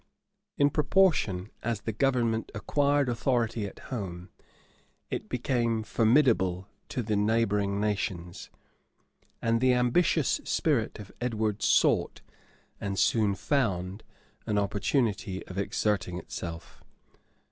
[0.57, 4.29] In proportion as the government acquired authority at home,
[5.11, 8.49] it became formidable to the neighboring nations;
[9.43, 12.21] and the ambitious spirit of Edward sought,
[12.79, 14.01] and soon found,
[14.47, 16.83] an opportunity of exerting itself.